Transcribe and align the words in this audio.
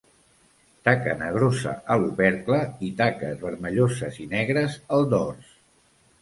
Taca 0.87 1.11
negrosa 1.17 1.73
a 1.95 1.97
l'opercle 2.03 2.59
i 2.87 2.89
taques 3.03 3.37
vermelloses 3.45 4.19
i 4.25 4.27
negres 4.33 4.81
al 4.99 5.07
dors. 5.15 5.55